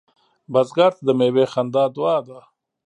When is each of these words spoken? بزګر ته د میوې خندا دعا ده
بزګر 0.51 0.91
ته 0.97 1.01
د 1.07 1.09
میوې 1.19 1.45
خندا 1.53 1.83
دعا 1.95 2.17
ده 2.27 2.39